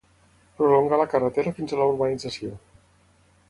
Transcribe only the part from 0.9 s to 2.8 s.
la carretera fins a la urbanització.